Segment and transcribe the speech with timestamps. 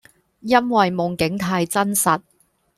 [0.39, 2.23] 因為夢境太真實